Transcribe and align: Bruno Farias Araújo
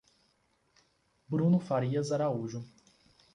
Bruno 1.29 1.59
Farias 1.59 2.11
Araújo 2.11 2.65